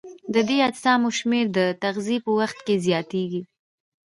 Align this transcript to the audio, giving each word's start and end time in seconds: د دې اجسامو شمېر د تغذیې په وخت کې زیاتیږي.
د 0.33 0.35
دې 0.47 0.57
اجسامو 0.69 1.09
شمېر 1.19 1.45
د 1.57 1.59
تغذیې 1.83 2.17
په 2.25 2.31
وخت 2.39 2.57
کې 2.65 2.75
زیاتیږي. 2.85 3.41